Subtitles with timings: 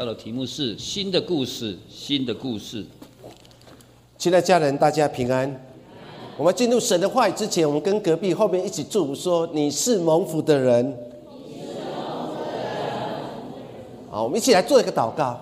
[0.00, 2.82] 到的题目是新的故事，新的故事。
[4.16, 5.62] 亲爱家人，大家平安。
[6.38, 10.96] 我们进入神的话语之前，我们跟隔壁后面一起祝福说：“你是蒙福的人。”
[14.08, 15.38] 好，我们一起来做一个祷告。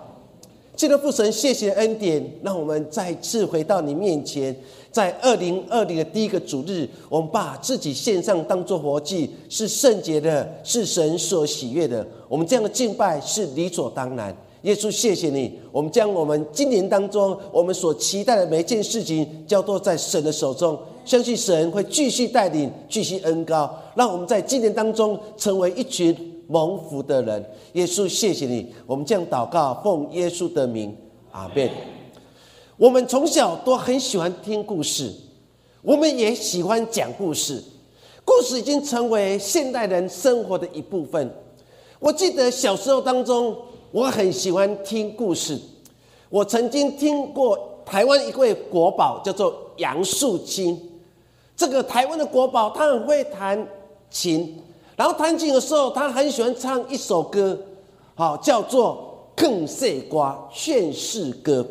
[0.75, 4.53] 记得父神，谢谢恩典，让我们再次回到你面前。
[4.91, 12.05] 在二零二零的第一个主日，我们把自己献上当做活祭，是圣洁的，是神所喜悦的。
[12.29, 14.37] 我们这样的敬拜是理所当然。
[14.63, 15.59] 耶稣，谢谢你。
[15.71, 26.15] 我们将我们今年当中我们所期待的每一件事情交托在神的手中，相信神会继续带领，继续恩高，让我们在今年当中成为一群
[26.49, 27.45] 蒙福的人。
[27.75, 28.67] 耶稣，谢谢你。
[28.85, 30.97] 我们将祷告，奉耶稣的名，
[31.31, 31.71] 阿门。
[32.77, 35.13] 我们从小都很喜欢听故事，
[35.83, 37.63] 我们也喜欢讲故事。
[38.25, 41.33] 故事已经成为现代人生活的一部分。
[41.99, 43.57] 我记得小时候当中，
[43.91, 45.59] 我很喜欢听故事。
[46.29, 50.79] 我曾经听过台湾一位国宝，叫做杨树清。
[51.57, 53.67] 这个台湾的国宝，他很会弹
[54.11, 54.57] 琴，
[54.95, 57.59] 然后弹琴的时候，他很喜欢唱一首歌，
[58.15, 61.63] 好叫做《更色瓜劝世歌》。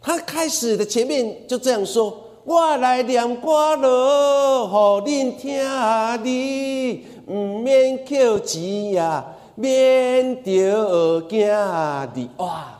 [0.00, 12.74] 他开始的前面就这样说：“我来念歌咯，予恁听哩，唔免扣钱呀，免着惊的。”哇！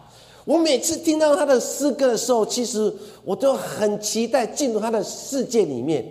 [0.45, 2.91] 我每次听到他的诗歌的时候，其实
[3.23, 6.03] 我都很期待进入他的世界里面，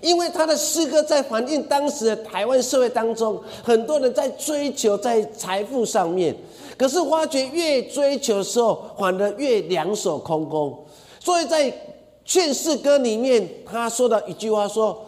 [0.00, 6.32] 因为他的诗歌在反映当时的台湾社会当中，很多人在追求在财富上面。
[6.78, 10.86] 可是发觉越追求的时候，反而越两手空空。
[11.18, 11.72] 所以在
[12.24, 15.04] 劝世歌里面，他说的一句话说：“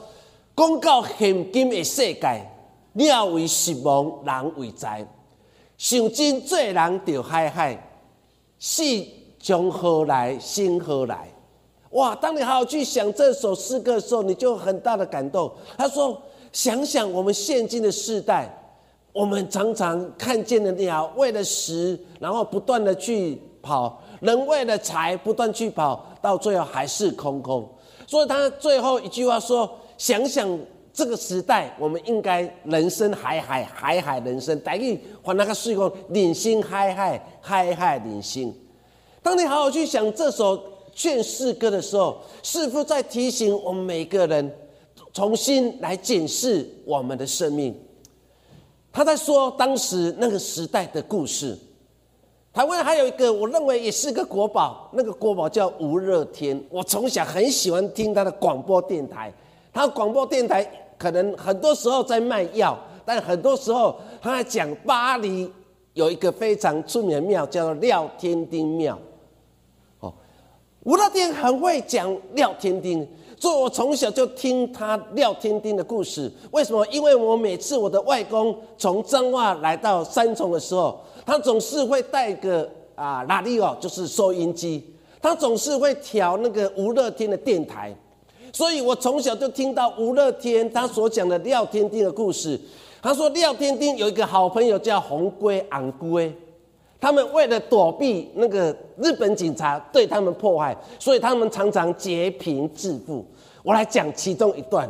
[0.56, 2.52] 公告很金的世界，
[2.92, 5.06] 鸟为食亡，人为灾。
[5.76, 7.92] 想真做人就害害，
[8.58, 8.82] 死
[9.40, 10.38] 从何来？
[10.38, 11.28] 心何来？”
[11.92, 12.14] 哇！
[12.14, 15.52] 当你好好去想这首诗歌的时候，你就很大的感动。
[15.76, 16.20] 他说
[16.52, 18.48] ：“想想我们现今的世代。”
[19.12, 27.69] 我们常常看见的鸟为了食，然后不断的去跑；人为了财，不断去跑，到最后还是空空。
[28.06, 30.48] 所以他最后一句话说：“想想
[30.92, 38.54] 这个时代，我们应该人生海海海海人生，等于还那个水工领心海海海海领心。”
[39.22, 40.60] 当你好好去想这首
[40.92, 44.54] 劝世歌的时候，是否在提醒我们每个人
[45.12, 47.75] 重新来检视我们的生命？
[48.92, 51.56] 他在说当时那个时代的故事。
[52.52, 56.62] 台湾还有一个，我认为也是个国宝，那个国宝叫吴热天。
[56.69, 59.32] 我从小很喜欢听他的广播电台，
[59.72, 60.70] 他广播电台
[61.02, 65.50] 可能很多时候在卖药，但很多时候他在讲巴黎
[65.94, 68.96] 有一个非常出名的庙，叫做廖天丁庙。
[69.98, 70.14] 哦，
[70.84, 73.04] 吴乐天很会讲廖天丁。
[73.36, 76.30] 所以我从小就听他廖天丁的故事。
[76.52, 76.86] 为什么？
[76.92, 87.92] 因为我每次我的外公从彰化来到三重的时候，他总是会带个啊拉力哦，就是收音机，他总是会调那个吴乐天的电台。
[88.52, 92.60] 所以我从小就听到吴乐天他所讲的廖天丁的故事。
[93.00, 96.32] 他说廖天丁有一个好朋友叫红龟昂龟，
[97.00, 103.26] 他们为了躲避那个日本警察对他们迫害，所以他们常常劫贫致富。
[103.62, 104.88] 我来讲其中一段，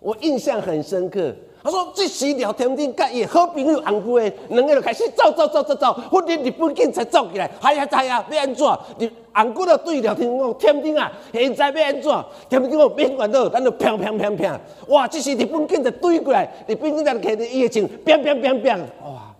[0.00, 1.34] 我印象很深刻。
[1.64, 8.78] 他说：“这时聊天顶甲伊好朋友红龟，两个就开始走走走走走，忽然日本警察走起来，哎呀哎呀，要安怎？
[8.98, 12.24] 你红龟就对聊天讲：天顶啊，现在要安怎？
[12.50, 14.60] 天顶讲免管到，咱就砰砰砰砰！
[14.88, 18.78] 哇，这时日本警察对过来，日本警察开着夜景，砰砰砰砰！
[19.02, 19.34] 哇，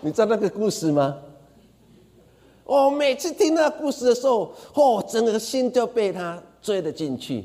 [0.00, 1.16] 你知道那个故事吗？
[2.64, 7.44] 我每次听那个故事的时候，哦，整个心就被他追了进去。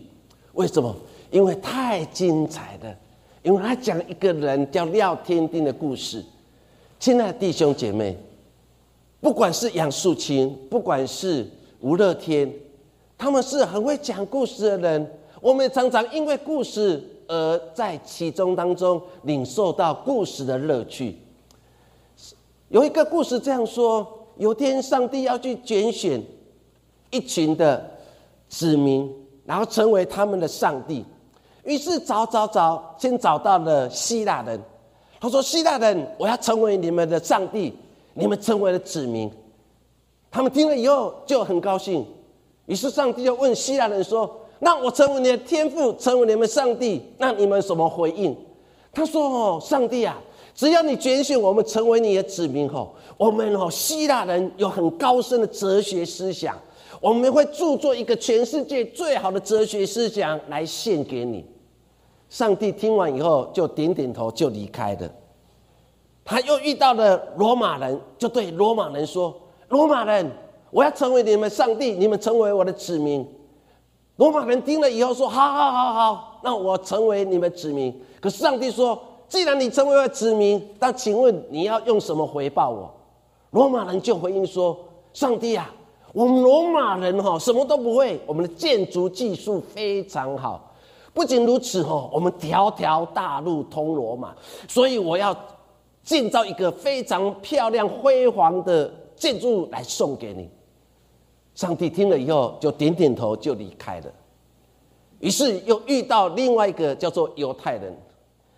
[0.53, 0.95] 为什么？
[1.29, 2.95] 因为太精彩了。
[3.43, 6.23] 因为他讲一个人叫廖天丁的故事。
[6.99, 8.17] 亲爱的弟兄姐妹，
[9.19, 11.45] 不管是杨树清，不管是
[11.81, 12.51] 吴乐天，
[13.17, 15.11] 他们是很会讲故事的人。
[15.41, 21.17] 我们常常因为故事而在其中当中领受到故事的乐趣。
[22.69, 26.23] 有一个故事这样说：有天上帝要去拣选
[27.11, 27.91] 一群的
[28.47, 29.13] 子民。
[29.45, 31.03] 然后成为他们的上帝，
[31.63, 34.61] 于是找找找，先找到了希腊人。
[35.19, 37.73] 他说：“希腊人，我要成为你们的上帝，
[38.13, 39.31] 你们成为了子民。”
[40.29, 42.05] 他们听了以后就很高兴。
[42.65, 44.29] 于是上帝就问希腊人说
[44.59, 48.35] ：“那我成为你的天父，成为你们上帝，那你们什么回应？”
[48.91, 50.17] 他说：“哦，上帝啊，
[50.53, 56.57] 只要你拣选我们成为你的子民后，我们哦，希腊人有很高深的哲学思想，
[57.03, 61.45] 我们会著作一个全世界最好的哲学思想来献给你。
[62.29, 65.11] 上帝听完以后就点点头，就离开了。
[66.23, 69.35] 他又遇到了罗马人，就对罗马人说
[69.67, 70.31] ：“罗马人，
[70.71, 73.27] 我要成为你们上帝，你们成为我的子民。”
[74.15, 78.97] 罗马人听了以后说：“好好好好，那我成为你们子民。”可是上帝说
[79.27, 82.89] ：“既然你成为了子民，那请问你要用什么回报我？”
[83.51, 84.79] 罗马人就回应说
[85.11, 85.69] ：“上帝啊，
[86.13, 90.73] 我们罗马人哈什么都不会，我们的建筑技术非常好。
[91.13, 94.33] 不仅如此哈，我们条条大路通罗马，
[94.69, 95.35] 所以我要。”
[96.03, 100.49] 建造一个非常漂亮辉煌的建筑来送给你。
[101.55, 104.07] 上帝听了以后就点点头就离开了。
[105.21, 107.95] 于是又遇到另外一个叫做犹太人，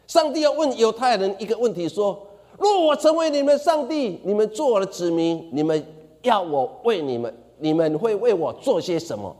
[0.07, 2.19] 上帝要问犹太人一个问题：说，
[2.57, 5.85] 若我成为你们上帝，你们做我的子民，你们
[6.23, 9.35] 要我为你们，你们会为我做些什么？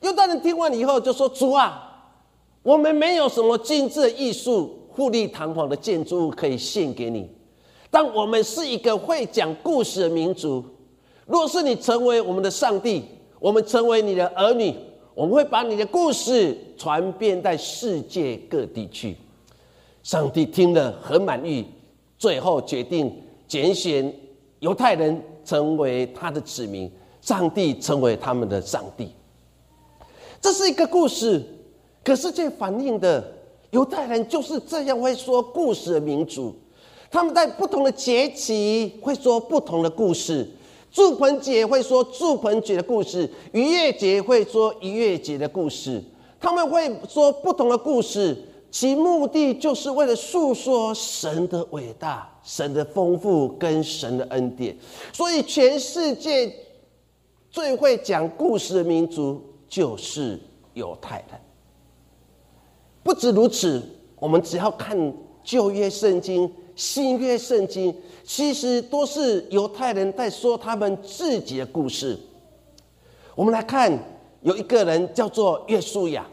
[0.00, 2.14] 犹太人听完以后就说：主啊，
[2.62, 4.76] 我们没有什么精致的艺术。
[4.92, 7.30] 富丽堂皇的建筑物可以献给你，
[7.90, 10.62] 但我们是一个会讲故事的民族。
[11.26, 13.04] 若是你成为我们的上帝，
[13.38, 14.74] 我们成为你的儿女，
[15.14, 19.16] 我们会把你的故事传遍在世界各地去。
[20.02, 21.64] 上帝听了很满意，
[22.18, 23.16] 最后决定
[23.46, 24.12] 拣选
[24.58, 29.12] 犹太人成为他的子民，上帝成为他们的上帝。
[30.40, 31.44] 这是一个故事，
[32.04, 33.36] 可是这反映的。
[33.70, 36.52] 犹太人就是这样会说故事的民族，
[37.08, 40.44] 他们在不同的节气会说不同的故事。
[40.90, 46.02] 祝盆节会说祝盆节的故事，逾越节会说逾越节的故事。
[46.40, 48.36] 他们会说不同的故事，
[48.72, 54.76] 其目的就是为了诉说神的伟大、神的丰富跟神的恩典。
[55.12, 56.52] 所以，全世界
[57.50, 60.38] 最会讲故事的民族就是
[60.74, 61.40] 犹太人。
[63.02, 63.82] 不止如此，
[64.16, 65.12] 我们只要看
[65.42, 72.16] 旧约圣经、新约圣经，其实都是犹太人在说他们自己的故事。
[73.34, 73.98] 我们来看，
[74.42, 76.24] 有一个人叫做约书亚。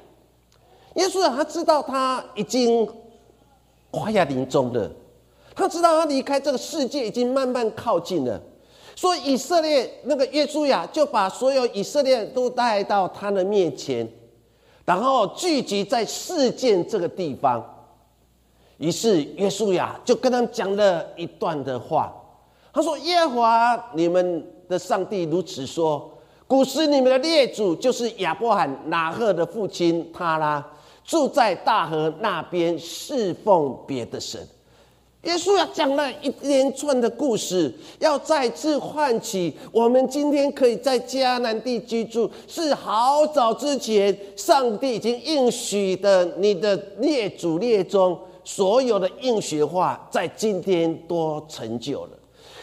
[0.96, 2.88] 约书亚他知道他已经
[3.90, 4.92] 快要临终了，
[5.56, 8.40] 他知道他离开这个世界已经慢慢靠近了，
[8.98, 14.10] 所以以色列那个约书亚就把所有以色列都带到他的面前。
[14.86, 17.64] 然后聚集在事件这个地方，
[18.78, 22.12] 于是约书亚就跟他们讲了一段的话。
[22.74, 26.12] 他说：“耶和华你们的上帝如此说：
[26.48, 30.66] 古时你们的列祖就是亚伯罕、拿赫的父亲他拉，
[31.04, 34.42] 住在大河那边侍奉别的神。”
[35.28, 52.17] 耶稣要讲了一连串的故事，要再次唤起我们今天可以在迦南地居住，是好早之前上帝已经应许的，你的列祖列宗所有的应许话，在今天都成就了。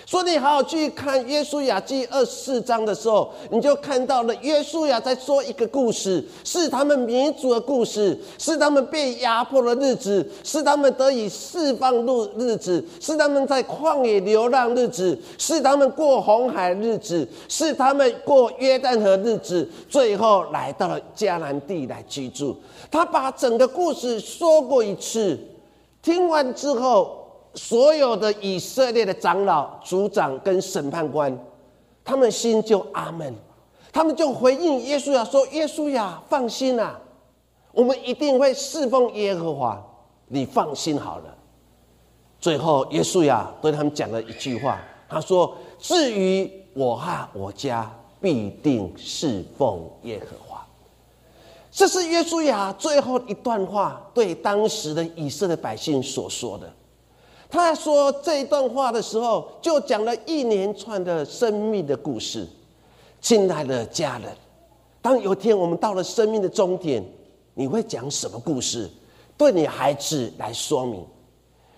[0.06, 22.54] 所以你好好去看《约书亚记》二十四章的时候，你就看到了约书亚在说一个故事，是他们民族的故事，是他们被压迫的日子，是他们得以释放日日子，是他们在旷野流浪日子，是他们过红海日子，是他们过约旦河日子，最后来到了迦南地来居住。
[22.90, 25.38] 他把整个故事说过一次，
[26.02, 27.23] 听完之后。
[27.54, 31.38] 所有的以色列的长老、族长跟审判官，
[32.04, 33.32] 他们心就阿门，
[33.92, 37.00] 他们就回应耶稣呀，说：“耶稣呀，放心啊，
[37.72, 39.80] 我们一定会侍奉耶和华，
[40.26, 41.34] 你放心好了。”
[42.40, 50.66] 最后，耶稣呀对他们讲了一句话，他说：“至于我和我家，必定侍奉耶和华。”
[51.70, 56.72] 这是耶稣呀最后一段话对当时的以色列百姓所说的。
[57.54, 62.44] 他说这段话的时候，就讲了一连串的生命的故事。
[63.20, 64.28] 亲爱的家人，
[65.00, 67.00] 当有一天我们到了生命的终点，
[67.54, 68.90] 你会讲什么故事？
[69.36, 71.06] 对你孩子来说明，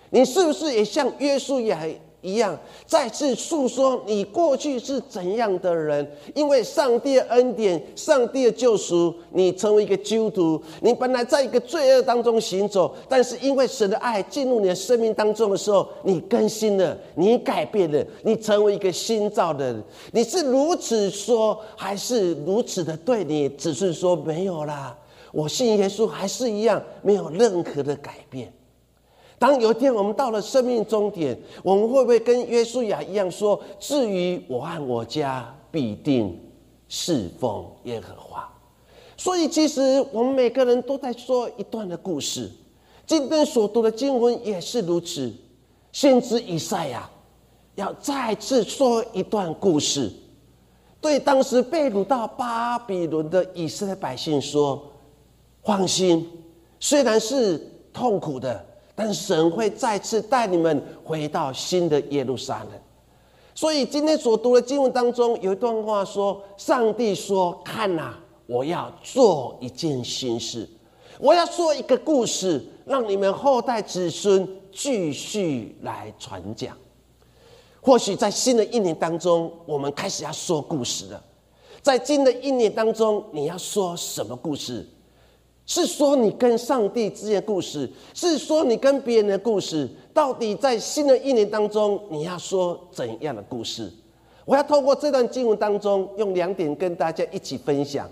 [0.09, 1.79] 你是不是也像约书亚？
[2.21, 6.05] 一样，再次诉说你过去是怎样的人。
[6.33, 10.61] 因为上帝的恩典、上帝的救赎，你成为一个基督徒。
[10.81, 19.83] 你本来在一个罪恶当中行走，但是因为神的爱进入你的生命当中的时候，你更新了，你改变了，你成为一个新造的人。
[20.11, 23.47] 你是如此说，还是如此的对你？
[23.49, 24.97] 只是说没有啦，
[25.31, 28.51] 我信耶稣还是一样，没有任何的改变。
[29.39, 36.39] 当有一天我们到了生命终点，我们会不会跟约书亚一样说：“至于我和我家，必定
[36.87, 38.51] 侍奉耶和华。”
[39.15, 42.49] 所以，其实我们每个人都在说一段的故事。
[43.05, 45.31] 今天所读的经文也是如此。
[45.91, 47.09] 先知以赛亚
[47.75, 50.11] 要再次说一段故事，
[50.99, 54.83] 对当时被掳到巴比伦的以色列百姓说
[55.63, 56.27] ：“放心，
[56.79, 57.59] 虽然是
[57.93, 58.65] 痛苦的。”
[58.99, 62.71] 但神会再次带你们回到新的耶路撒冷，
[63.53, 68.15] 所以今天所读的经文当中有一段话说：“上帝说，看呐，
[68.47, 70.67] 我要做一件新事，
[71.19, 76.75] 我要说一个故事，让你们后代子孙继续来传讲。
[77.79, 81.23] 或许在新的一年当中，我们开始要说故事了。
[81.83, 84.83] 在新的一年当中，你要说什么故事？”
[85.67, 89.87] 是说你跟上帝之间的故事，是说你跟别人的故事。
[90.13, 93.91] 到底在新的一年当中，你要说怎样的故事？
[94.45, 98.09] 我要透过这段经文当中，用两点跟大家一起分享。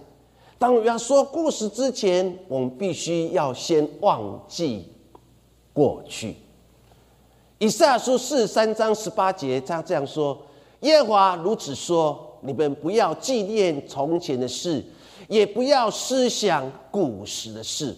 [0.60, 4.90] 当我要说故事之前，我们必须要先忘记
[5.72, 6.36] 过去。
[7.58, 10.38] 以赛亚书四十三章十八节，他这样说：
[10.82, 14.84] 耶和华如此说，你们不要纪念从前的事。
[15.28, 17.96] 也不要思想古时的事。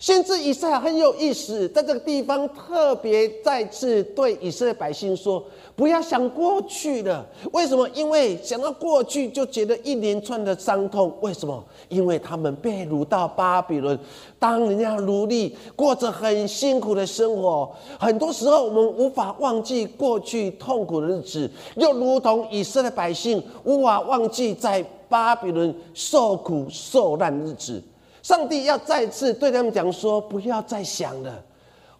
[0.00, 5.44] 先知以赛亚很有意思，在这个地方特别再次对以色列百姓说
[5.76, 7.24] ：“不要想过去了。
[7.52, 7.86] 为什么？
[7.90, 11.14] 因为想到过去就觉得一连串的伤痛。
[11.20, 11.62] 为什么？
[11.90, 13.98] 因为他们被掳到巴比伦，
[14.38, 17.70] 当人家奴隶，过着很辛苦的生活。
[17.98, 27.82] 很多时候，我们无法忘记过去痛苦的日子，又如同以色列百姓无法忘记在。”巴比伦受苦受难日子，
[28.22, 31.42] 上帝要再次对他们讲说：不要再想了，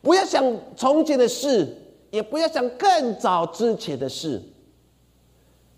[0.03, 0.45] 不要想
[0.77, 1.77] 从前的事，
[2.11, 4.43] 也不要想更早之前的事。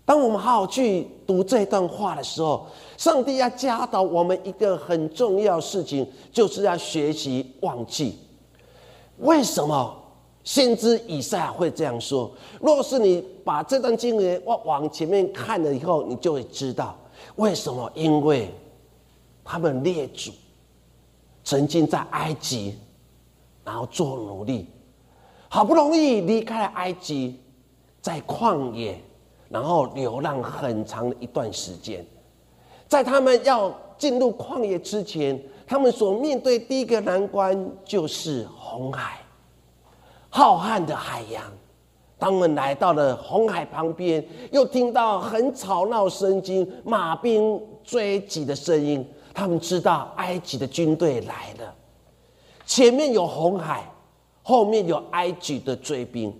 [0.05, 8.19] 当我们好好去读这段话的时候，上帝要教导我们一个很重要事情，就是要学习忘记。
[9.19, 9.95] 为什么
[10.43, 12.29] 先知以赛亚会这样说？
[12.59, 16.97] 若是你把这段经文往往前面看了以后，你就会知道。
[17.37, 17.89] 为什么？
[17.95, 18.53] 因为
[19.43, 20.31] 他们列祖
[21.43, 22.77] 曾经在埃及，
[23.65, 24.67] 然后做奴隶，
[25.49, 27.39] 好不容易离开了埃及，
[28.01, 28.97] 在旷野，
[29.49, 32.05] 然后流浪很长的一段时间。
[32.87, 39.19] 在他们要进入旷野之前，他们所面对第一个难关就是红海，
[40.29, 41.43] 浩瀚的海洋。
[42.17, 49.05] 当他们来到了红海旁边，又听到很吵闹声音、马兵追击的声音。
[49.33, 51.75] 他们知道埃及的军队来了，
[52.65, 53.83] 前面有红海，
[54.43, 56.33] 后面有埃及的追兵。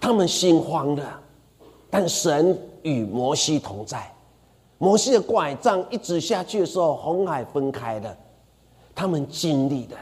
[0.00, 1.20] 他们心慌了，
[1.90, 4.14] 但神与摩西同在。
[4.78, 8.16] 摩西的拐杖一直下去的时候，红海分开了。
[8.94, 9.96] 他们经历了。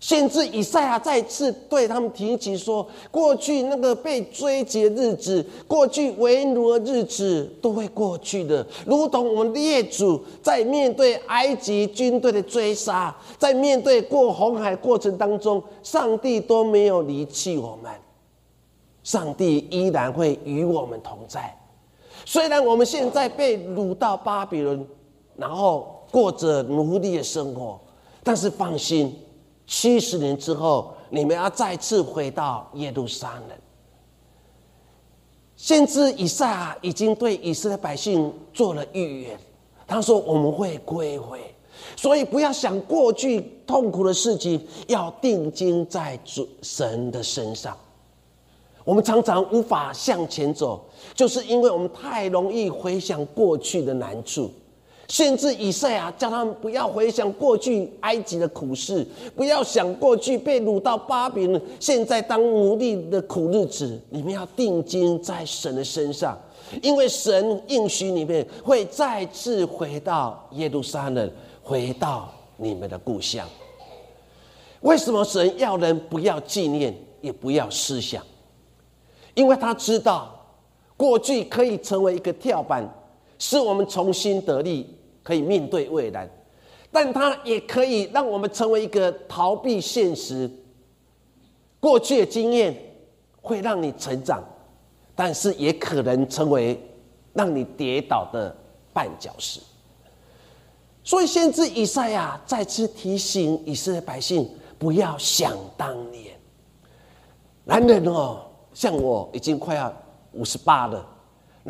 [0.00, 8.66] 甚至以赛亚再次对他们提起说：“过去那个被追击的日子，过去为奴的日子，都会过去的。
[8.86, 17.92] 如同我们的列祖在面对埃及军队的追杀，在面对过红海过程当中，上帝都没有离弃我们，
[19.02, 21.54] 上帝依然会与我们同在。
[22.24, 24.82] 虽然我们现在被掳到巴比伦，
[25.36, 27.78] 然后过着奴隶的生活，
[28.24, 29.14] 但是放心。”
[29.70, 33.56] 七十年之后，你们要再次回到耶路撒冷。
[35.54, 39.38] 先知以赛亚已经对以色列百姓做了预言，
[39.86, 41.38] 他说：“我们会归回，
[41.94, 47.76] 所以不要想过去痛苦的事情，要定睛在主神的身上。”
[48.84, 50.84] 我们常常无法向前走，
[51.14, 54.50] 就是因为我们太容易回想过去的难处。
[55.10, 64.00] 限制以赛亚，叫他们不要回想过去埃及的苦事，不要想过去被掳到巴比伦，现在当奴隶的苦日子。
[64.10, 66.40] 你们要定睛在神的身上，
[66.80, 71.28] 因为神应许你们会再次回到耶路撒冷，
[71.60, 73.44] 回到你们的故乡。
[74.82, 78.24] 为什么神要人不要纪念，也不要思想？
[79.34, 80.32] 因为他知道
[80.96, 82.88] 过去可以成为一个跳板，
[83.40, 84.86] 使我们重新得力。
[85.22, 86.28] 可以面对未来，
[86.90, 90.50] 但它也可以让我们成为一个逃避现实。
[91.78, 92.74] 过去的经验
[93.40, 94.42] 会让你成长，
[95.14, 96.78] 但是也可能成为
[97.32, 98.54] 让你跌倒的
[98.94, 99.60] 绊脚石。
[101.02, 104.48] 所以，先知以赛亚再次提醒以色列百姓：
[104.78, 106.34] 不要想当年。
[107.64, 108.42] 男人哦，
[108.74, 109.92] 像我已经快要
[110.32, 111.06] 五十八了。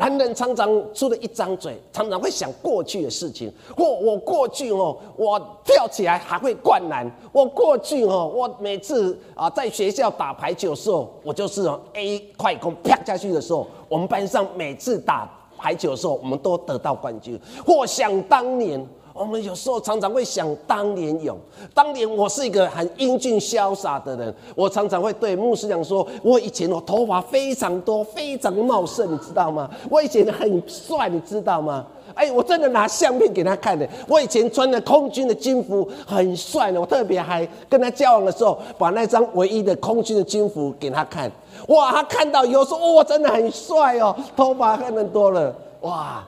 [0.01, 3.53] 男人常常出了一张嘴，常常会想过去的事情。
[3.77, 7.07] 或我过去哦，我跳起来还会灌篮。
[7.31, 17.39] 我过去哦，我每次啊在学校打排球的时候，我就是 A 快攻啪下去的时候，我们班上每次打排球的时候，我们都得到冠军。
[17.63, 18.83] 或想当年。
[19.13, 21.37] 我们有时候常常会想当年勇，
[21.73, 29.69] 当年我是一个很英俊潇洒的人，我常常会对牧师讲说，我以前我头发非常多，非常茂盛，你知道吗？
[29.89, 31.85] 我以前很帅，你知道吗？
[32.13, 41.31] 哎，我真的拿相片给他看的，我以前穿的空军的军服很帅的，我特别还跟他交往的时候，把那张唯一的空军的军服给他看，
[41.67, 46.23] 哇，他看到有时候哇，真的很帅哦，头发很多了，哇。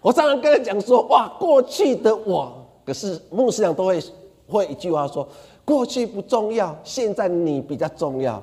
[0.00, 2.52] 我常常跟他讲说：“哇，过去的我，
[2.86, 4.00] 可是牧师长都会
[4.48, 5.26] 会一句话说：
[5.64, 8.40] 过去不重要，现在你比较重要。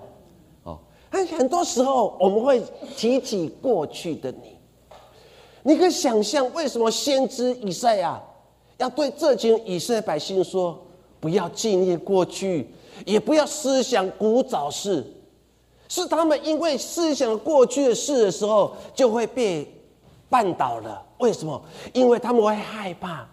[0.63, 0.77] 哦，
[1.09, 2.61] 很很多时候我们会
[2.97, 4.57] 提起过去的你。
[5.63, 8.21] 你可以想象，为什么先知以赛亚
[8.77, 10.77] 要对这群以色列百姓说：
[11.21, 12.69] 不要纪念过去，
[13.05, 15.05] 也不要思想古早事，
[15.87, 19.65] 是他们因为思想过去的事的时候，就会被。”
[20.29, 21.61] 绊倒了，为什么？
[21.93, 23.27] 因为他们会害怕，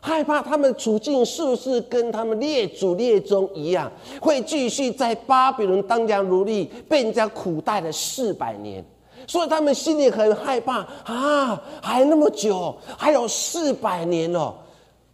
[0.00, 8.84] 害怕他们处境是不是跟他们列祖列宗一样，会继续在巴比伦当家奴隶，被人家苦待了四百年，
[9.26, 11.62] 所以他们心里很害怕啊！
[11.82, 14.54] 还那么久，还有四百年哦，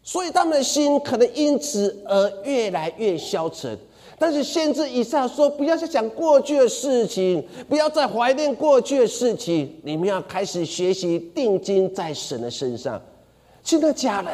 [0.02, 3.76] 所以他们的心可能因此而越来越消沉。
[4.18, 13.00] 但是限制以上说，不要再想过去的事情，不要再怀念过去的事情，你们要开始学习定睛在神的身上。
[13.62, 14.32] 亲爱的家人。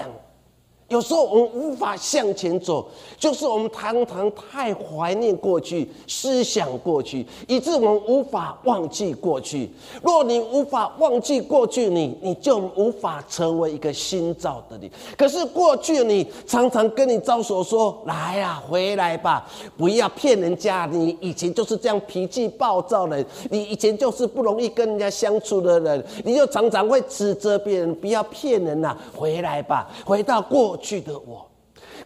[0.89, 2.87] 有时候我们无法向前走，
[3.19, 9.71] 就是我们常常太怀念过去，思想过去，以致我们无法忘记过去。
[10.03, 14.91] 若你无法忘记过去，你你就无法成为一个新造的你。
[15.17, 20.87] 可是过去你常常跟你招手说：“来呀，回来吧，不要骗人家。
[20.93, 31.47] 你以前就是这样脾气暴躁的，你以前就是不容易跟人家相处的人，你就常常会指责别人，不要骗人呐，回来吧，回到过。”过去的我，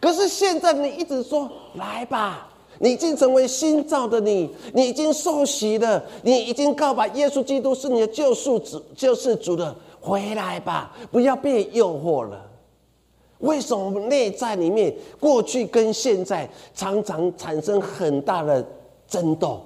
[0.00, 2.48] 可是现在你一直说来吧，
[2.80, 12.44] 你已经成为新造的你，你已经受洗了，你已经告白耶稣基督是你的救赎主，救世主的，回来吧，不要被诱惑了。
[13.38, 18.66] 为什么我们内在里面过去跟现在常常产生很大的
[19.06, 19.64] 争斗？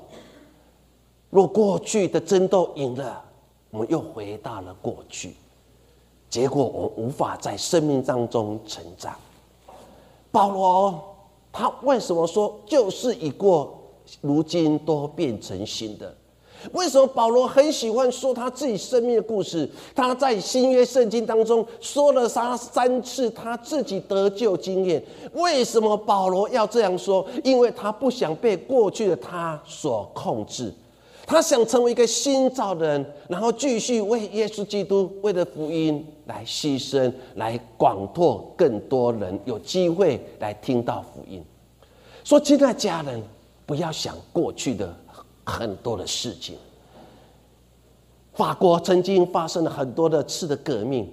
[1.30, 3.24] 若过去的争斗赢了，
[3.70, 5.34] 我们又回到了过去。
[6.30, 9.12] 结果我无法在生命当中成长。
[10.30, 10.98] 保罗
[11.52, 13.76] 他为什么说就是已过，
[14.20, 16.16] 如今都变成新的？
[16.72, 19.68] 为什么保罗很喜欢说他自己生命的故事？
[19.94, 25.02] 他在新约圣经当中说了他三次他自己得救经验。
[25.32, 27.26] 为什么保罗要这样说？
[27.42, 30.72] 因为他不想被过去的他所控制。
[31.30, 41.40] 他想成为一个新造的人，然后继续为耶稣基督、为了福音来牺牲，来广拓更多人有机会来听到福音。
[42.24, 43.22] 说，亲爱的家人，
[43.64, 44.92] 不要想过去的
[45.44, 46.56] 很多的事情。
[48.32, 51.08] 法国曾经发生了很多的次的革命，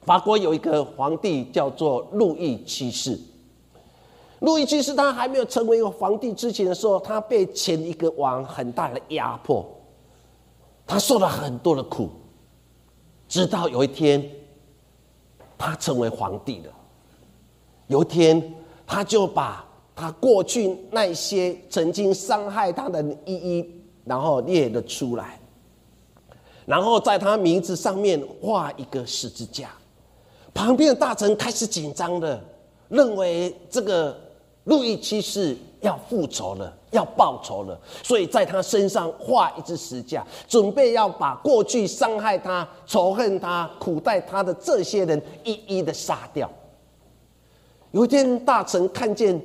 [0.00, 3.18] 法国有一个皇帝叫做路易七世。
[4.40, 9.66] 路易七世他还没有成为皇帝之前的时候，他被前一个王很大的压迫，
[10.86, 12.10] 他受了很多的苦，
[13.26, 14.22] 直到有一天，
[15.56, 16.72] 他成为皇帝了。
[17.86, 18.54] 有一天，
[18.86, 25.40] 他就把他过去那些曾经伤害他的一一，然后列了出来，
[26.66, 29.70] 然后在他名字上面画一个十字架。
[30.52, 32.38] 旁边的大臣开始紧张的，
[32.90, 34.25] 认为这个。
[34.66, 46.50] 路易七世要复仇了，要报仇了，所以在他身上画一只石架，准备要把过去伤害他、仇恨他、苦待他的这些人一一的杀掉。
[47.92, 49.40] 有一天，大臣看见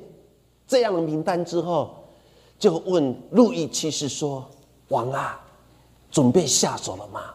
[0.67, 2.03] 这样的名单之后，
[2.57, 4.43] 就问路易七世说
[4.89, 5.39] ：“王啊，
[6.10, 7.25] 准备下手了吗？”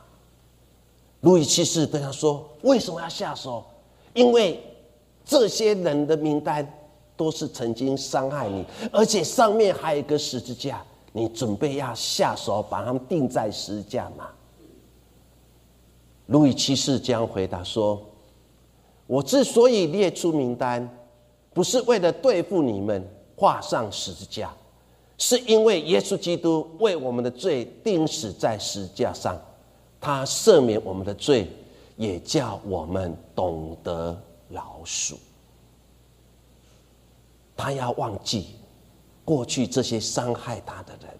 [1.22, 3.64] 路易七世对他说：“为什么要下手？
[4.12, 4.60] 因为
[5.24, 6.68] 这些人的名单。”
[7.16, 14.28] 都是曾经伤害你，而且上面还有一个十字架，你准备要下手把他们钉在十字架吗？
[16.26, 18.00] 路易七世将回答说
[19.06, 20.88] ：“我之所以列出名单，
[21.54, 24.52] 不是为了对付你们，画上十字架，
[25.18, 29.40] 是因为耶稣基督为我们的罪钉死在十字架上，
[30.00, 31.48] 他赦免我们的罪，
[31.96, 35.14] 也叫我们懂得饶恕。
[37.56, 38.56] 他要忘记
[39.24, 41.18] 过去这些伤害他的人，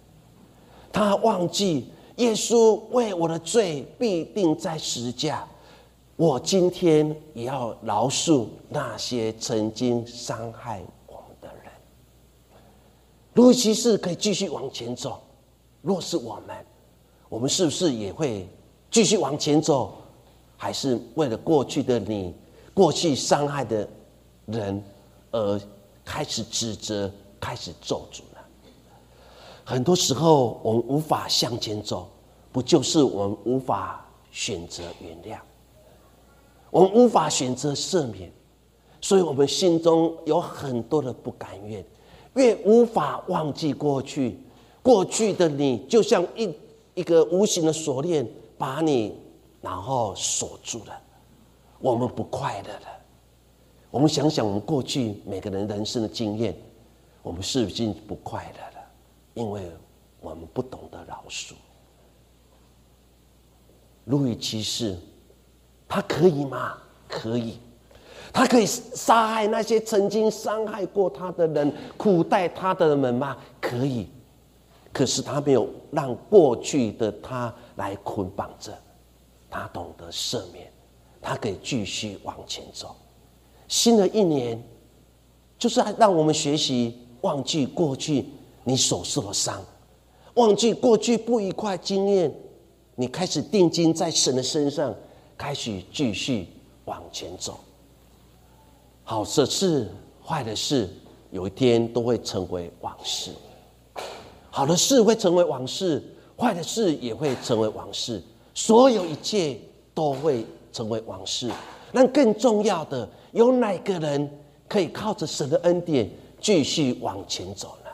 [0.93, 5.49] 他忘记耶稣为我的罪必定在十字架。
[6.17, 11.73] 我今天也要饶恕那些曾经伤害我们的人。
[13.35, 15.21] 如其是可以继续往前走，
[15.83, 16.57] 若是我们，
[17.29, 18.49] 我们是不是也会
[18.91, 19.95] 继续往前走？
[20.57, 22.35] 还是为了过去的你、
[22.73, 23.87] 过去伤害的
[24.47, 24.83] 人
[25.33, 25.61] 而？
[26.07, 28.47] 开始指责，开始咒诅了。
[29.65, 32.09] 很多时候，我们无法向前走，
[32.53, 35.41] 不就是我们无法选择原谅，
[36.71, 38.33] 我们无法选择赦免，
[39.01, 41.85] 所以我们心中有很多的不甘愿，
[42.35, 44.39] 越无法忘记过去，
[44.83, 46.55] 过去的你就像一
[46.95, 49.19] 一个无形的锁链，把你
[49.61, 50.97] 然后锁住了，
[51.81, 52.96] 我们不快乐了。
[53.97, 56.55] 我们想想，我们过去每个人人生的经验，
[57.23, 58.87] 我们是不是不快乐了？
[59.33, 59.73] 因为
[60.21, 61.55] 我们不懂得饶恕。
[64.05, 64.99] 路易七世，
[65.89, 66.77] 他可以吗？
[67.09, 67.59] 可以，
[68.35, 73.35] 他可以杀害那些曾经伤害过他的人、苦待他的人们吗？
[73.63, 74.11] 可以。
[74.93, 78.77] 可是他没有让过去的他来捆绑着，
[79.49, 80.71] 他懂得赦免，
[81.23, 82.95] 他可以继续往前走。
[83.69, 84.63] 新的一年，
[85.59, 88.25] 就是让我们学习忘记过去
[88.65, 89.61] 你所受的伤，
[90.35, 92.33] 忘记过去不愉快经验，
[92.95, 94.95] 你开始定睛在神的身上，
[95.37, 96.47] 开始继续
[96.85, 97.59] 往前走。
[99.03, 99.91] 好的事、
[100.25, 100.89] 坏的事，
[101.31, 103.33] 有一天都会成为往事。
[104.51, 106.03] 好的事会成为往事，
[106.39, 108.23] 坏的事也会成为往事，
[108.55, 109.59] 所有一切
[109.93, 111.51] 都会成为往事。
[111.93, 113.09] 但更重要的。
[113.37, 114.29] 有哪个人
[114.67, 117.91] 可以靠着神的恩典继续往前走呢？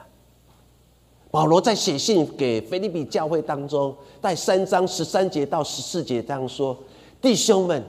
[1.32, 6.78] 保罗在写信给菲利比教会当中，在三章十三节到十四节这样说
[7.20, 7.82] ：“弟兄们，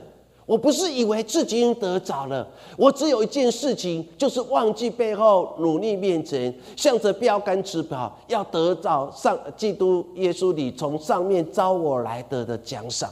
[0.46, 2.44] 我不是以为自己已经得着了，
[2.76, 13.08] 我只有一件事情，就是忘记背后，努力面前，向着标杆直跑，要得到上基督耶稣里从上面招我来得的奖赏。”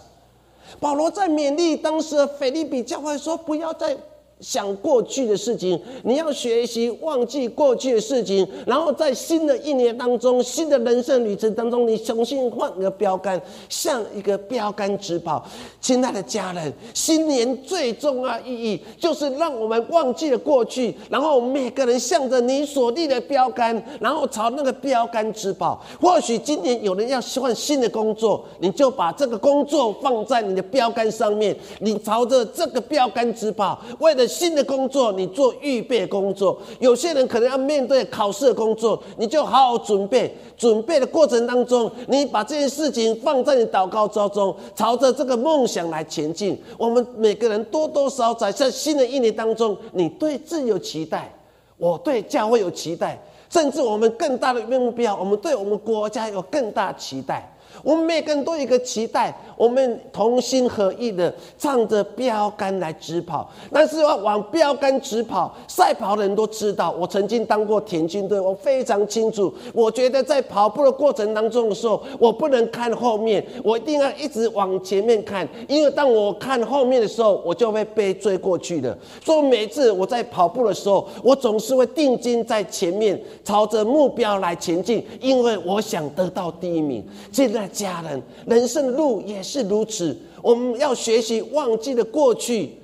[0.81, 3.97] 保罗在勉励当时的菲利比教会说：“不要再。”
[4.43, 15.47] 想过去的事情，你要学习忘记过去的事情，然后在新的一年当中，新的人生旅程当中，你重新换个标杆，像一个标杆直跑。
[15.81, 25.81] 亲爱的家人，新年最重要意义就是让我们忘记了过去，然后每个人向着你所立的标杆，然后朝那个标杆直跑。
[26.01, 34.27] 或许今年有人要换新的工作，你就把这个工作放在你的标杆上面，你朝着这个标杆直跑，为了。
[34.33, 36.59] 新的工作，你做预备工作。
[36.81, 40.35] 有些人可能要面对考试的工作，你就好好准备。
[40.57, 46.57] 准备的过程当中，你把这件事情放在你祷告当中，朝着这个梦想来前进。
[46.79, 51.33] 我们每个人多多少少在新的一年当中，你对自己有期待，
[51.77, 57.53] 我对教会有期待，甚至我们更大的目标，我们对我们国家有更大期待。
[57.83, 63.51] 我们每个人都有一个期待，我们同心合意的唱着标杆来直跑。
[63.73, 69.53] 但是要往标杆直跑，赛跑的人都知道，我曾经当过田径队，我非常清楚。
[69.75, 78.97] 我觉得在跑步的过程当中的时候，我不能看后面，我一定要一直往前面看，因为当我看后面的时候，我就会被追过去的。
[79.25, 87.05] 所以每次我在跑步的时候，我总是会定睛在前面，朝着目标来前进，因为我想得到第一名。
[87.33, 87.69] 现在。
[87.73, 90.17] 家人，人生的路也是如此。
[90.43, 92.79] 我们要学习忘记了过去，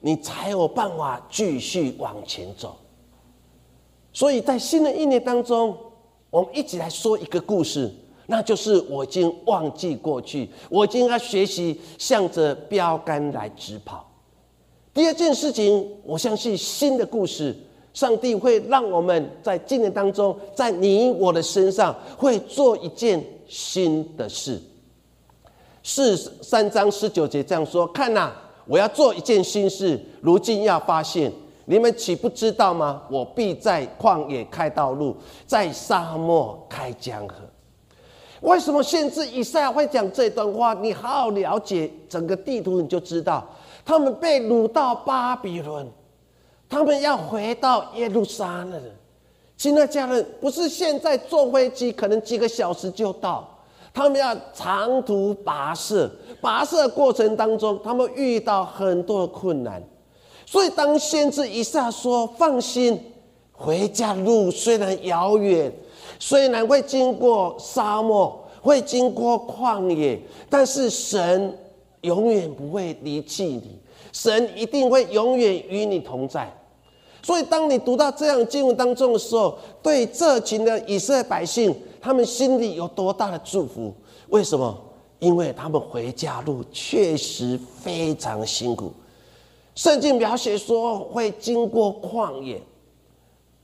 [0.00, 2.76] 你才有办法继续往前走。
[4.12, 5.76] 所以在新的一年当中，
[6.30, 7.92] 我们一起来说一个故事，
[8.26, 14.04] 那就是我已经忘记过去，我已经要学习向着标杆来直跑。
[14.92, 17.56] 第二件事情，我相信新的故事，
[17.92, 23.24] 上帝会让我们在今年当中，在你我的身上会做一件。
[23.50, 24.60] 新的事，
[25.82, 28.30] 四三章十九节这样说：看呐，
[28.66, 31.32] 我要做一件新事，如今要发现，
[31.64, 33.00] 你们岂不知道吗？
[33.10, 37.36] 我必在旷野开道路，在沙漠开江河。
[38.42, 40.74] 为什么先知以赛亚会讲这段话？
[40.74, 43.42] 你好好了解整个地图，你就知道，
[43.82, 45.88] 他们被掳到巴比伦，
[46.68, 48.82] 他们要回到耶路撒冷。
[49.56, 53.48] 亲爱的家人，不是现在坐飞机可能几个小时就到，
[53.92, 56.08] 他们要长途跋涉，
[56.40, 59.82] 跋涉过程当中，他们遇到很多困难。
[60.46, 63.02] 所以当先知以下说：“放心，
[63.52, 65.72] 回家路虽然遥远，
[66.20, 71.58] 虽然会经过沙漠，会经过旷野，但是神
[72.02, 73.78] 永远不会离弃你，
[74.12, 76.48] 神一定会永远与你同在。”
[77.22, 83.92] 所以，当你读到这样经文当中的时候，对这群的以色列百姓，他们心里有多大的祝福？
[84.28, 84.76] 为什么？
[85.18, 88.92] 因为他们回家路确实非常辛苦。
[89.74, 92.62] 圣经描写说会经过旷野，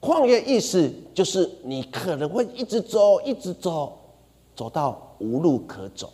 [0.01, 3.97] 旷野意思就是你可能会一直走，一直走，
[4.57, 6.12] 走到无路可走。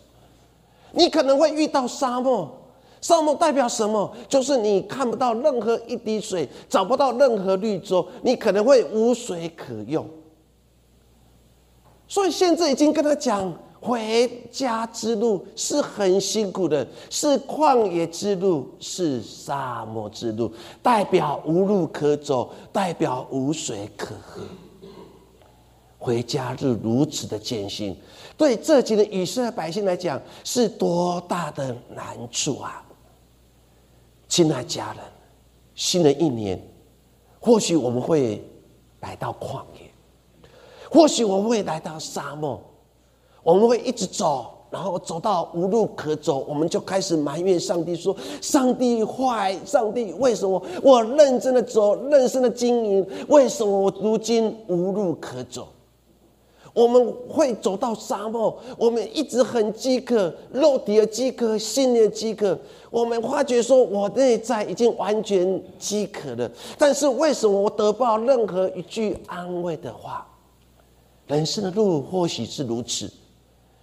[0.91, 2.60] 你可能会遇到沙漠。
[3.01, 4.15] 沙漠代表什么？
[4.29, 10.07] 就是你看不到任何一滴水，找不到任何绿洲，你可能会无水可用。
[12.07, 20.51] 所以现在已经跟他讲，回家之路是很辛苦的，是旷野之路，是沙漠之路，
[20.83, 24.43] 代表无路可走，代表无水可喝。
[25.97, 27.95] 回家是如此的艰辛，
[28.35, 32.83] 对这几个以色列百姓来讲，是多大的难处啊！
[34.31, 35.03] 亲爱家人，
[35.75, 36.57] 新的一年，
[37.37, 38.41] 或许我们会
[39.01, 39.91] 来到旷野，
[40.89, 42.57] 或许我们会来到沙漠，
[43.43, 55.67] 我们会一直走，然后走到无路可走，我们就开始埋怨上帝说：“上帝坏，上帝为什么我认真的走，认真的经营，为什么我如今无路可走？”
[56.73, 62.57] 我们会走到沙漠，我们一直很饥渴，肉体的饥渴，心灵的饥渴。
[62.89, 70.25] 我们发觉说，我内在已经完全饥渴了，但是为什么我得不到任何一句安慰的话？
[71.27, 73.11] 人生的路或许是如此。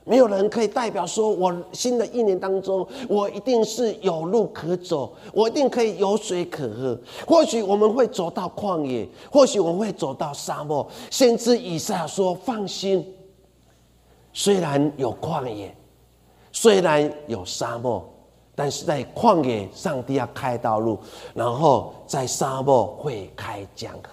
[0.09, 6.99] 没有人可以代表说，我新的一年当中，我一定是有路可走，我一定可以有水可喝。
[7.27, 10.89] 或许我们会走到旷野，或许我们会走到沙漠。
[11.11, 13.07] 先知以赛说：“放心，
[14.33, 15.77] 虽然有旷野，
[16.53, 18.03] 虽然有沙漠，
[18.55, 20.97] 但是在旷野，上帝要开道路；
[21.35, 24.09] 然后在沙漠会开江河。”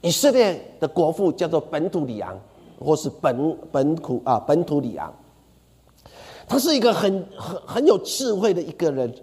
[0.00, 2.38] 以色列的国父叫做本土里昂。
[2.78, 5.12] 或是本本土啊，本土里昂，
[6.46, 9.14] 他是一个很很很有智慧的一个人。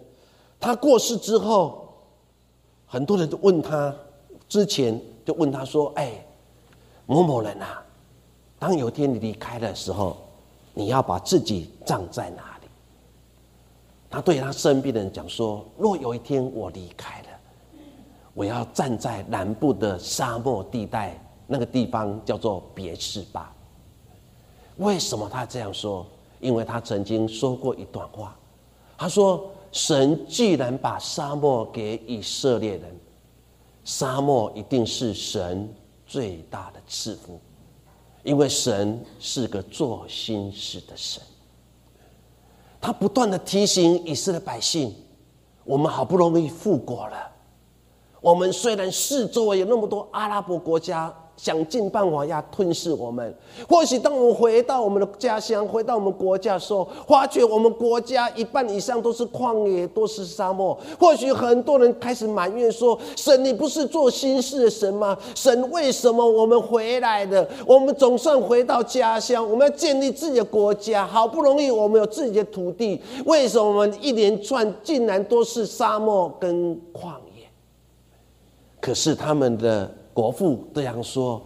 [0.60, 1.92] 他过世之后，
[2.86, 3.94] 很多人都问他，
[4.48, 6.24] 之前就问他说：“哎，
[7.06, 7.84] 某某人啊，
[8.60, 10.18] 当有一天你离开的时候，
[10.74, 12.68] 你要把自己葬在哪里？”
[14.10, 17.28] 他对他身边的人讲说：“若有一天我离开了，
[18.34, 21.20] 我要站在南部的沙漠地带。”
[21.52, 23.54] 那个地方叫做别是巴。
[24.78, 26.06] 为什么他这样说？
[26.40, 28.36] 因为他曾经说过一段话，
[28.98, 33.00] 他说：“神既然把沙漠给以色列人，
[33.84, 35.72] 沙漠一定是神
[36.08, 37.38] 最大的赐福，
[38.24, 41.22] 因为神是个做心事的神。”
[42.80, 44.96] 他不断的提醒以色列百姓
[45.66, 47.32] ：“我们好不容易复国了，
[48.22, 53.36] 我们虽然四周围有那么多阿拉伯国家。”想尽办法要吞噬我们。
[53.68, 60.78] 或许当我们回到我们的家乡，回到我们国家的时候，发觉我们国家一半以上都是旷野，都是沙漠。
[61.00, 65.18] 或许很多人开始埋怨说：“神，你不是做新事的神吗？
[65.34, 67.48] 神，为什么我们回来的？
[67.66, 77.50] 我们总算回到家乡，我们要建立自己的国家，好不容易我们有自己的土地，为什么我们一连串竟然都是沙漠跟旷野？
[78.80, 79.92] 可是他们的。
[80.14, 81.42] 国父这样说：“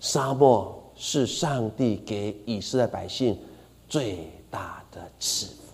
[0.00, 3.38] 沙漠是上帝给以色列百姓
[3.88, 5.72] 最大的赐福，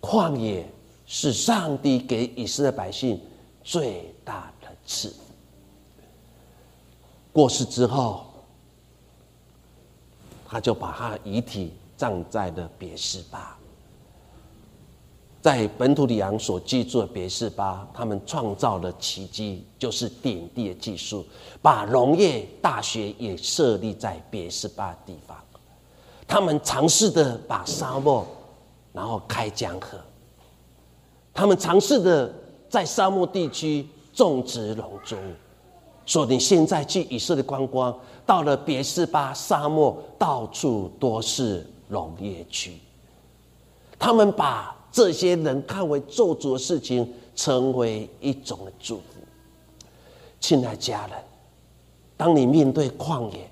[0.00, 0.66] 旷野
[1.06, 3.20] 是上帝给以色列百姓
[3.62, 5.16] 最大的赐福。”
[7.32, 8.26] 过世之后，
[10.46, 13.58] 他就把他的遗体葬在了别是巴。
[15.42, 21.26] 在本土里昂所居住的别是巴，他们创造了奇迹，就是点地的技术，
[21.60, 25.36] 把农业大学也设立在别是巴地方。
[26.28, 28.24] 他们尝试的把沙漠，
[28.92, 29.98] 然后开江河。
[31.34, 32.32] 他们尝试的
[32.68, 35.32] 在沙漠地区种植农作物。
[36.06, 37.92] 说你现在去以色列观光，
[38.24, 42.78] 到了别是巴沙漠，到处都是农业区。
[43.98, 44.76] 他们把。
[44.92, 49.02] 这些人看为做主的事情，成为一种的祝福。
[50.38, 51.16] 亲爱家人，
[52.16, 53.50] 当你面对旷野，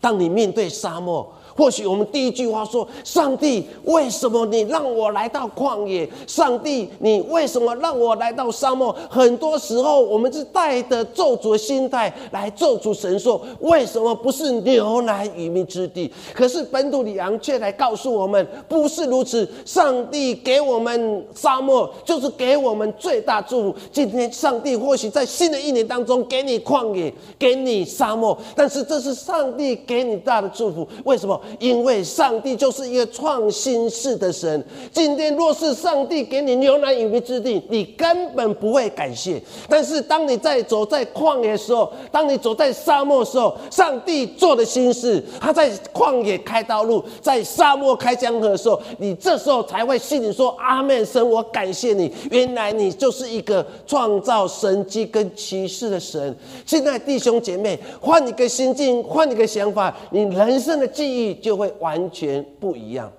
[0.00, 1.32] 当你面对沙漠。
[1.56, 6.06] 或许我们第一句话说：“上帝，为什么你让我来到旷野？
[6.26, 23.78] 上帝，你为什么让我来到沙漠？”很多时候，我们是带着咒诅的心态来咒诅神说：“为什么不是牛奶与蜜之地？”可是本土里昂却来告诉我们：“不是如此，上帝给我们沙漠，就是给我们最大祝福。
[23.90, 30.86] 今天，上帝或许在新的一年当中给你旷野，给你沙漠，但是这是上帝给你大的祝福。
[31.04, 34.64] 为什么？”因为上帝就是一个创新式的神。
[34.92, 39.40] 今天若是上帝给你牛奶与蜜之地，你根本不会感谢。
[39.68, 52.12] 但是当你在走在旷野的时候，当你走在沙漠的时候，上帝做的心事，他在旷野开道路，在沙漠开江河的时候，你这时候才会心里说：“阿门，神，我感谢你。
[52.30, 61.35] 原来你就是一个创造神迹跟奇事的神。”现在弟兄姐妹，换一个心境，换一个想法，你人生的记忆。
[61.36, 63.10] 就会完全不一样。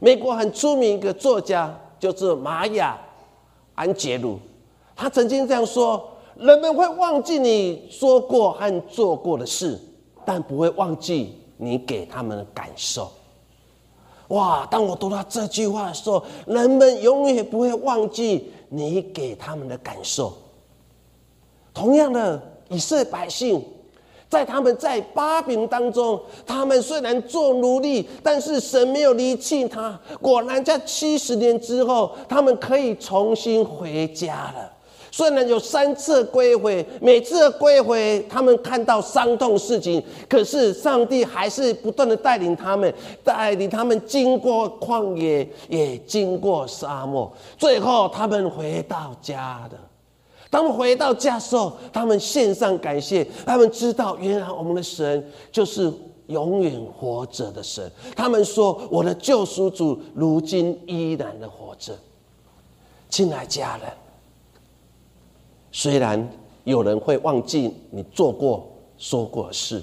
[0.00, 2.98] 美国很出名一个作家就是玛雅
[3.74, 4.38] 安杰鲁，
[4.94, 9.78] 他曾经这样说：人们会忘记你说过和做过的事，
[10.24, 13.10] 但不会忘记你给他们的感受。
[14.28, 14.64] 哇！
[14.70, 20.32] 当我读到这句话的时候，人们永远不会忘记你给他们的感受。
[21.74, 23.62] 同样的，以色列百姓。
[24.30, 29.98] 在他们在巴比当中，他们虽然做奴隶，但是神没有离弃他。
[30.22, 34.70] 果然在七十年之后，他们可以重新回家了。
[35.10, 49.76] 虽然有三次归回，每次归回他们看到伤痛事情，可是上帝还是不断的带领他们，带领他们经过旷野，也经过沙漠，最后他们回到家的。
[50.50, 53.24] 当回到家时候，他们献上感谢。
[53.46, 55.92] 他们知道，原来我们的神就是
[56.26, 57.88] 永远活着的神。
[58.16, 61.96] 他们说：“我的救赎主如今依然的活着。”
[63.08, 63.92] 亲爱家人，
[65.70, 66.28] 虽然
[66.64, 69.80] 有人会忘记你做过、说过的事，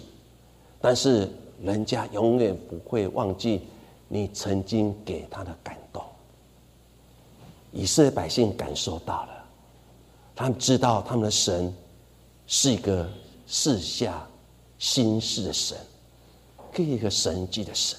[0.82, 1.30] 但是
[1.64, 3.62] 人家永远不会忘记
[4.10, 6.04] 你曾经给他的感动。
[7.72, 9.37] 以色列百姓感受到了。
[10.38, 11.74] 他们知道他们的神
[12.46, 13.10] 是一个
[13.48, 14.26] 四下
[14.78, 15.76] 心事的神，
[16.76, 17.98] 是一个神迹的神。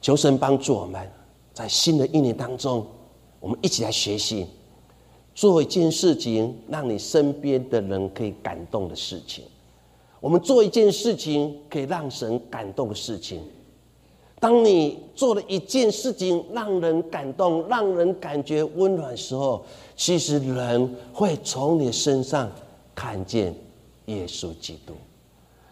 [0.00, 1.10] 求神帮助我们，
[1.52, 2.86] 在新的一年当中，
[3.40, 4.46] 我们一起来学习，
[5.34, 9.44] 做一件事情，让你身边的人可以感动的事情。
[10.20, 13.42] 我们做一件事情，可以让神感动的事情。
[14.38, 19.64] 当你做了一件事情，让人感动，让人感觉温暖时候，
[20.04, 22.50] 其实人会从你身上
[22.92, 23.54] 看见
[24.06, 24.94] 耶稣基督。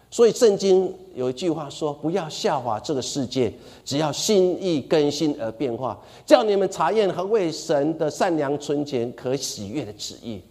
[0.09, 10.41] 所以圣经有一句话说：“不要笑话这个世界，只要心意更新而变化，叫你们查验和为神的善良、纯洁、可喜悦的旨意。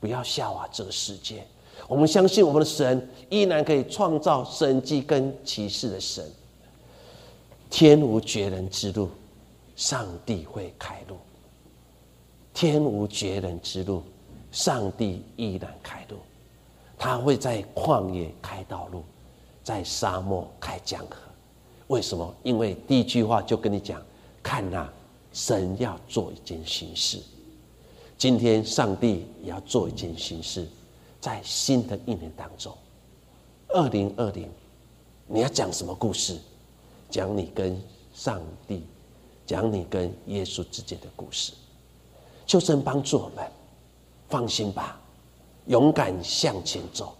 [0.00, 1.46] 不要笑话这个世界，
[1.86, 6.28] 我们相信我们的神依然可以创造神迹跟奇事的神。”
[7.70, 9.08] 天无绝人之路，
[9.76, 11.14] 上帝会开路；
[12.54, 14.02] 天无绝人之路，
[14.52, 16.16] 上帝依然开路。
[16.96, 19.02] 他会在旷野开道路，
[19.64, 21.16] 在沙漠开江河。
[21.88, 22.32] 为什么？
[22.44, 24.00] 因为第一句话就跟你讲：
[24.40, 24.88] 看呐，
[25.32, 27.20] 神要做一件新事。
[28.16, 30.66] 今天上帝也要做一件新事，
[31.20, 32.72] 在新的一年当中，
[33.68, 34.48] 二零二零，
[35.26, 36.38] 你要讲什么故事？
[37.10, 37.78] 讲你跟
[38.14, 38.86] 上帝，
[39.44, 41.52] 讲你跟耶稣之间的故事，
[42.46, 43.44] 求神帮助我们。
[44.28, 44.98] 放心吧，
[45.66, 47.14] 勇敢向前走。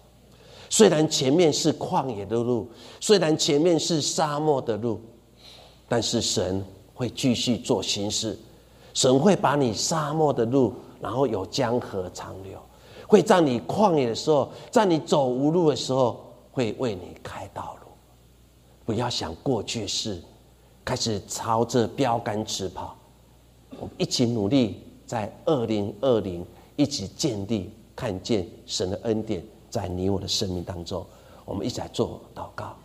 [0.69, 4.99] 虽然前面是旷野的路，虽然前面是沙漠的路，
[5.87, 8.37] 但是神会继续做行事。
[8.93, 12.59] 神会把你沙漠的路，然后有江河长流，
[13.07, 17.87] 会在你旷野的时候，在你走无路的时候，会为你开道路。
[18.83, 20.21] 不要想过去式，
[20.83, 22.97] 开始朝着标杆直跑。
[23.79, 26.45] 我们一起努力，在二零二零
[26.75, 31.05] 一起建立，看见神的恩典在你我的生命当中。
[31.45, 32.75] 我们一起来做祷告。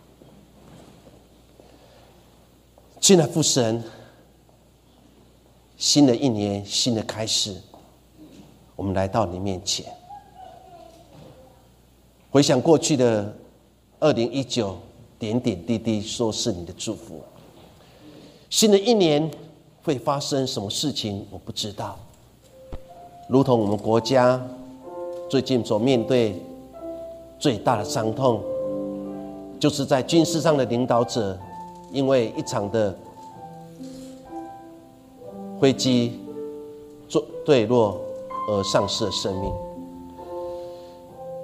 [2.99, 3.83] 亲爱的父神，
[5.77, 7.55] 新的一年，新的开始，
[8.75, 9.85] 我们来到你面前，
[12.29, 13.35] 回想过去的
[13.99, 14.77] 二零一九。
[15.19, 17.21] 点点滴滴，说是你的祝福。
[18.49, 19.29] 新的一年
[19.83, 21.99] 会发生什么事情，我不知道。
[23.31, 24.45] 如同我们国家
[25.29, 26.35] 最近所面对
[27.39, 28.41] 最大的伤痛，
[29.57, 31.39] 就是在军事上的领导者，
[31.93, 32.93] 因为一场的
[35.61, 36.19] 飞机
[37.07, 38.01] 坠坠落
[38.49, 39.49] 而丧失了生命。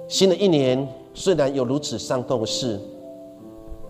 [0.08, 2.78] 新的一年虽然有如此伤痛的事，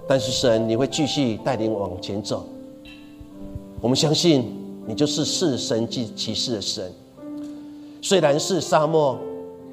[0.07, 2.45] 但是神，你会继续带领往前走。
[3.81, 6.93] 我们相信你就是是神迹奇事的神。
[8.01, 9.19] 虽然是沙漠，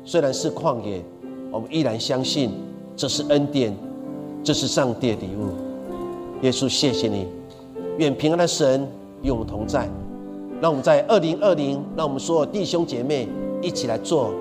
[0.03, 1.03] 虽然是旷野，
[1.51, 2.51] 我们依然相信
[2.95, 3.75] 这是恩典，
[4.43, 5.49] 这是上帝的礼物。
[6.41, 7.27] 耶稣，谢谢你，
[7.97, 8.87] 愿平安的神
[9.21, 9.89] 与我们同在。
[10.61, 13.27] 让我们在二零二零，让我们所有弟兄姐妹
[13.61, 14.31] 一起来做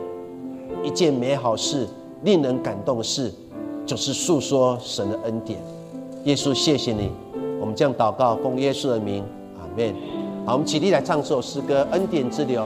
[0.82, 1.86] 一件美好事、
[2.22, 3.32] 令人感动的事，
[3.84, 5.58] 就是诉说神的恩典。
[6.24, 7.10] 耶稣，谢谢你，
[7.60, 9.24] 我们这样祷告，奉耶稣的名，
[9.58, 9.94] 阿门。
[10.46, 12.62] 好，我们起立来唱这首诗歌《恩典之流》。